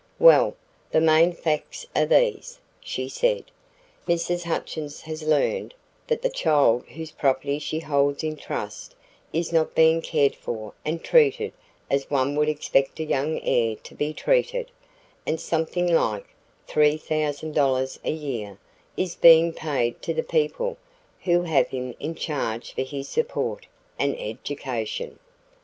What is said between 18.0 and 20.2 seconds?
a year is being paid to